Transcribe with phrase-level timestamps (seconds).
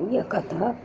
[0.00, 0.76] ये कथा।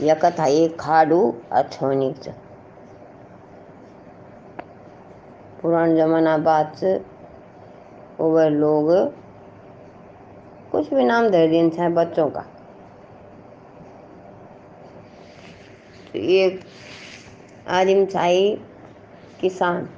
[0.00, 2.28] यह कथा एक खाडू अठवनी च।
[5.62, 7.04] पुराने जमाना बात से
[8.20, 8.90] ओवर लोग
[10.72, 12.40] कुछ भी नाम दे दिन चाहे बच्चों का।
[16.12, 16.60] तो एक
[17.68, 18.56] आदिम चाहे
[19.40, 19.88] किसान।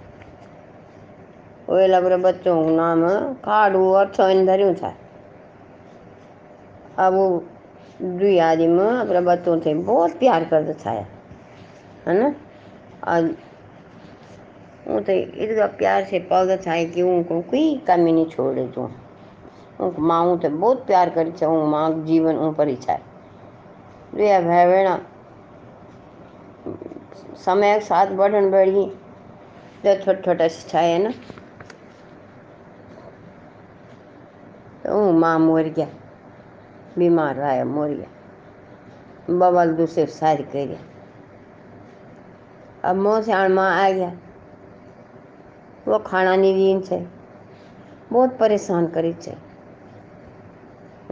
[1.71, 3.03] रहे बच्चों का नाम
[3.45, 4.95] खाडू और छोइन धरियों था।
[6.98, 7.15] अब
[8.02, 11.07] दुई आदिम अपने बच्चों से बहुत प्यार करते छाया
[12.07, 12.34] है ना?
[13.05, 13.24] आज
[14.88, 18.83] वो तो इतना प्यार से पालता था कि उनको कोई कमी नहीं छोड़े तू।
[19.80, 23.01] उनको माँ तो बहुत प्यार करी छे माँ जीवन ऊपर ही छाए
[24.15, 24.98] दुया भाई बहना
[27.37, 28.87] समय के साथ बढ़न बढ़ी
[29.85, 31.10] तो छोटा छोटा है ना
[34.84, 35.87] तो माँ मर गया,
[36.98, 40.79] बीमार आया मर गया। बबल दूसरे शादी कर। गया
[42.85, 44.13] अब मोह सियाण माँ आ गया।
[45.88, 46.99] वो खाना नहीं दीन से
[48.13, 49.35] बहुत परेशान करी छे।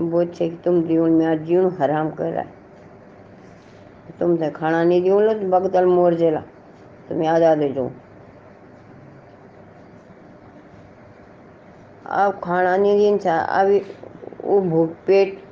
[0.01, 2.53] बोल कि तुम जीवन में जीवन हराम कर रहा है।
[4.19, 6.41] तुम तो खाना नहीं दियो लो तो बगदल मोर जेला
[7.09, 7.91] तुम्हें आज़ाद हो जाऊँ
[12.15, 13.69] अब खाना नहीं दिन छा अब
[14.45, 15.43] वो भूख पेट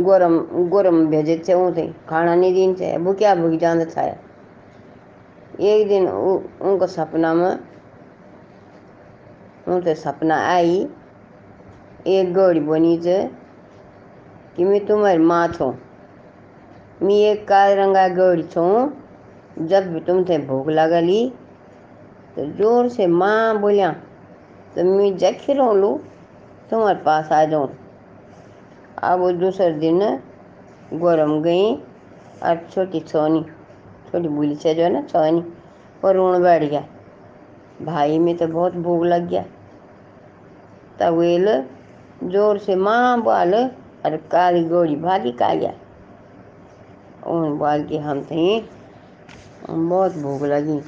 [0.00, 0.38] गरम
[0.72, 4.16] गरम भेजे छे उसे, खाना नहीं दिन छे भूख्या भूख जान छाया
[5.60, 7.58] एक दिन उनको सपना में
[9.68, 10.86] उनसे सपना आई,
[12.06, 13.30] एक गौड़ी बनी च
[14.56, 15.72] कि मैं तुम्हारी माँ छूँ।
[17.02, 18.72] मैं एक काल रंगा गौड़ी छूँ,
[19.60, 21.28] जब भी तुमसे भूख लगली
[22.36, 23.94] तो ज़ोर से माँ बोलिया
[24.76, 25.98] तो मैं जखी रो लूँ,
[26.70, 27.68] तुम्हारे पास आ जाऊँ।
[29.02, 30.00] अब वो दूसरे दिन
[30.92, 31.74] गरम गई,
[32.42, 33.42] और छोटी सोनी,
[34.10, 35.44] छोटी बुली से जो है ना, सोनी
[36.04, 36.84] और रोण बैठ गया।
[37.82, 39.44] भाई, में तो बहुत भूख लग गया।
[40.98, 41.64] तब वेल
[42.24, 43.54] ज़ोर से माँ बाल,
[44.06, 45.72] और काली गोली भागी का गया।
[47.26, 48.68] उन बाल के हम थी,
[49.70, 50.80] बहुत भूख लगी।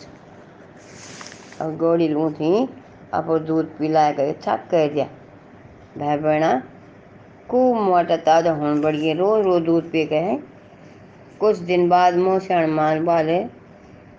[1.63, 2.69] और गोली लूँ थी
[3.15, 5.07] अब दूध पिला कर छक कर दिया
[5.99, 6.51] भाई बहना,
[7.51, 10.21] खूब मोटा ताज़ा होने बढ़ गया रोज रोज दूध पी के
[11.41, 13.39] कुछ दिन बाद मोशन माल बाले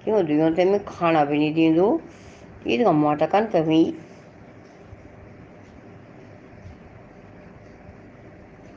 [0.03, 1.99] क्यों दियो ते मैं खाना भी नहीं दी दूँ
[2.67, 3.83] ये तो मोटा कन हुई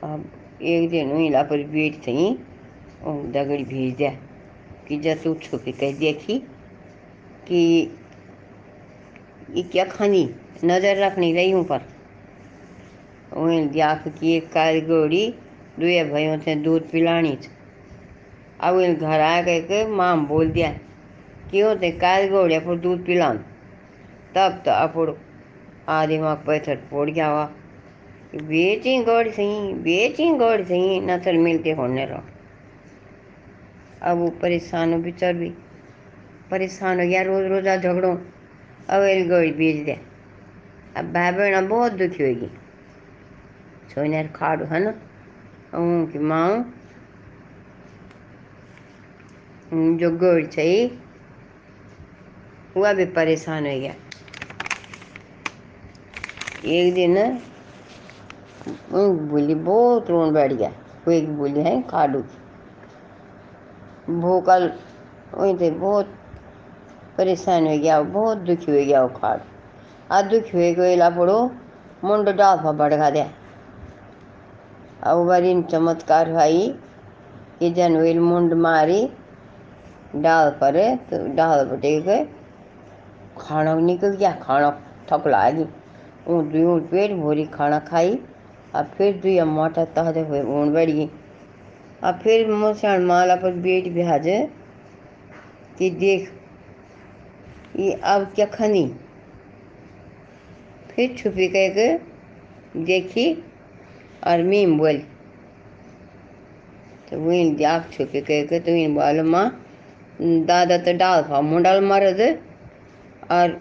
[0.03, 0.25] अब
[0.63, 2.15] एक दिन हुई ला पर बेट थी
[3.05, 4.09] दगड़ी भेज दिया,
[4.87, 6.37] कि तू छुपी कह देखी
[7.47, 7.61] कि
[9.49, 10.23] क्या खानी?
[10.65, 11.81] नज़र रखनी रही पर।
[13.33, 15.27] वहीं देख कि एक काली गोड़ी
[15.79, 17.37] दुए भाइयों से दूध पिलानी
[18.59, 20.71] अब घर आ गए के माम बोल दिया,
[21.51, 23.37] क्यों काली गोड़ी पर दूध पिलान?
[24.35, 25.09] तब तो अपुड़
[25.89, 27.45] आदि माँ पैथर पोड़ गया हुआ।
[28.35, 32.23] बेची गौड़ सही, बेची गौड़ सही नथर मिलते होने रहो।
[34.01, 35.49] अब वो परेशान हो बिचर भी
[36.51, 38.15] परेशान हो गया रोज रोजा झगड़ों।
[38.93, 39.95] एक गौड़ी बेच दिया
[40.99, 42.47] अब भाई बहन बहुत दुखी होगी
[43.93, 44.93] सोने खाड़ू है ना?
[45.77, 46.49] उनकी माँ?
[49.73, 50.99] जो गौड़ चाहिए,
[52.77, 53.93] वह भी परेशान हो गया।
[56.65, 57.17] एक दिन
[59.29, 62.23] बोली बहुत रोन बैठ गया। वो एक बोली है खाडू
[64.09, 64.71] भूकल
[65.33, 66.13] वहीं थे बहुत
[67.17, 69.39] परेशान हो गया, बहुत दुखी हो गया वो खाड़
[70.11, 71.39] आ दुखी हो गया पड़ो
[72.03, 73.29] मुंड पर बढ़ा दिया।
[75.03, 76.67] अब बारी चमत्कार भाई
[77.59, 79.01] कि जन वेल मुंड मारी,
[80.17, 80.77] डाल पर
[81.09, 82.23] तो डाल बटे के
[83.37, 84.69] खाना निकल गया, खाना
[85.11, 85.65] थक लागी
[86.27, 88.17] ऊँ दुई पेट भोरी खाना खाई
[88.75, 91.09] अब फिर दुई मोटा तहते हुए ऊन बढ़ गई।
[92.03, 94.25] अब फिर मोसाण माला पर बेट बिहाज
[95.77, 96.31] कि देख
[97.75, 98.85] ये अब क्या खनी?
[100.91, 101.87] फिर छुपी कह के
[102.85, 103.31] देखी
[104.27, 104.97] और मीम बोल
[107.09, 109.49] तो वही जाग छुपी कह के तो वही बोल, माँ,
[110.21, 112.21] दादा तो डाल पा मुंडाल मरद
[113.31, 113.59] और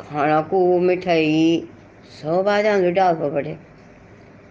[0.00, 1.68] खाना को मिठाई
[2.12, 3.56] सब आ जाए डाल पर पड़े।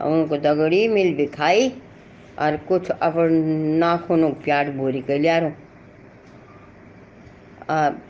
[0.04, 1.70] उनको दगड़ी मिल भी खाई
[2.40, 3.34] और कुछ अपन
[3.80, 5.52] नाखूनों प्याट बोरी कर लिया रो।
[7.70, 8.02] आप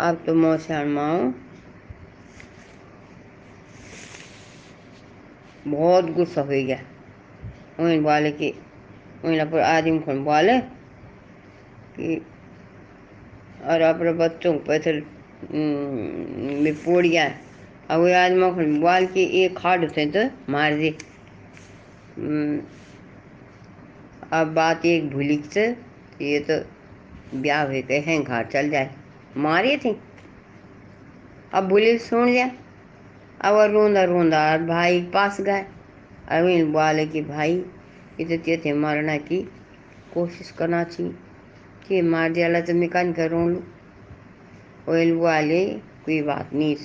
[0.00, 1.34] आप तो मुसलमान
[5.66, 6.78] बहुत गुस्सा हो गया।
[7.80, 8.50] उन्हें बोले कि
[9.24, 10.58] उन्हें पर आदमी को बोले
[11.96, 12.16] कि,
[13.64, 14.92] और अपने बच्चों को पैसे
[15.52, 17.26] में पोड़ गया
[17.90, 20.96] और वो आदमी को बोल के एक हार्ड होते तो मार दे।
[22.16, 22.60] हम्म,
[24.32, 25.66] अब बात एक भूलिक से,
[26.22, 26.62] ये तो
[27.34, 28.90] ब्याह हुए हैं, घर चल जाए।
[29.36, 29.94] मारे थे।
[31.54, 32.50] अब बोले सुन लिया।
[33.40, 35.64] अब रोंदा रोंदा भाई पास गए।
[36.28, 37.64] अरविंद बोले कि भाई
[38.20, 39.42] इतने थे मारना की
[40.14, 41.12] कोशिश करना चाहिए
[41.88, 43.62] कि मार दिया तो मैं कान कर रो लूँ।
[44.88, 45.64] ओयल बोले,
[46.04, 46.76] कोई बात नहीं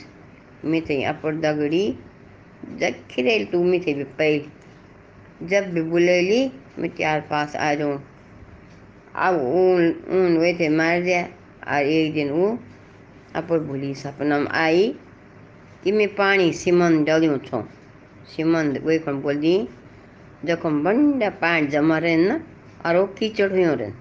[0.66, 1.88] मैं थे अपर दगड़ी
[2.78, 8.00] जखी रही तू मैं थे भी पहले जब भी बुलेली मैं त्यार पास आ जाऊँ।
[9.18, 11.22] अब ऊन ऊन वे थे, मार दिया
[11.68, 12.48] और एक दिन वो
[13.36, 14.88] अपर भूली सपना में आई
[15.84, 17.62] कि मैं पानी सीमन डलियों छो।
[18.28, 19.58] सीमन वे कौन बोल दी?
[20.46, 22.40] जखम बंडा पानी जमा रहे ना,
[22.86, 23.92] और वो कीचड़ हुई रहे।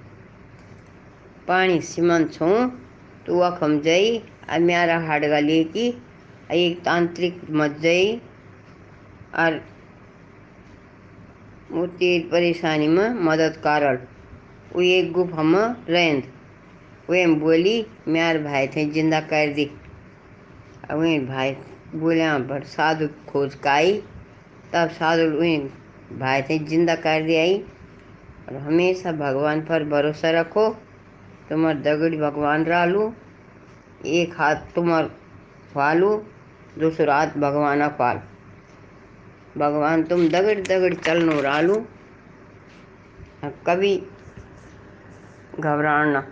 [1.49, 2.49] पानी सीमन छो
[3.27, 4.19] तो वखम जाई
[4.53, 5.87] और मेरा हाडगा लेकी
[6.53, 8.21] एक तांत्रिक मत जाई,
[9.35, 9.61] और
[11.71, 13.99] वो तेज परेशानी में मदद कारण
[14.77, 16.23] वो एक गुफा में रहें
[17.11, 17.75] वे बोली
[18.09, 19.65] मेरे भाई थे ज़िंदा कर दी।
[20.93, 21.53] वही भाई
[21.95, 23.93] बोले हाँ पर साधु खोज का आई
[24.73, 25.57] तब साधु वही
[26.13, 27.59] भाई थे ज़िंदा कर दिया आई।
[28.49, 30.69] और हमेशा भगवान पर भरोसा रखो
[31.49, 33.13] तुम्हार दगड़ी भगवान रालू।
[34.07, 35.11] एक हाथ तुम्हार
[35.75, 36.11] फालू
[36.79, 38.21] दूसरा हाथ भगवान फाल
[39.59, 41.77] भगवान तुम दगड़ दगड़ चलनो रालू।
[43.67, 43.95] कभी
[45.61, 46.23] घबराना।